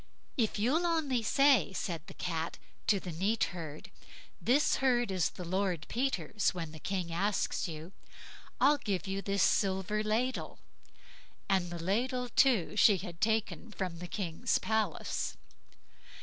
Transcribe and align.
"If 0.35 0.57
you'll 0.57 0.87
only 0.87 1.21
say", 1.21 1.73
said 1.73 2.07
the 2.07 2.15
Cat 2.15 2.57
to 2.87 2.99
the 2.99 3.11
neat 3.11 3.43
herd, 3.53 3.91
"this 4.41 4.77
herd 4.77 5.11
is 5.11 5.31
Lord 5.37 5.85
Peter's, 5.89 6.55
when 6.55 6.71
the 6.71 6.79
King 6.79 7.13
asks 7.13 7.67
you, 7.67 7.91
I'll 8.59 8.79
give 8.79 9.05
you 9.05 9.21
this 9.21 9.43
silver 9.43 10.01
ladle"; 10.01 10.57
and 11.47 11.69
the 11.69 11.77
ladle 11.77 12.29
too 12.29 12.75
she 12.77 12.97
had 12.97 13.21
taken 13.21 13.71
from 13.71 13.99
the 13.99 14.07
King's 14.07 14.57
palace. 14.57 15.37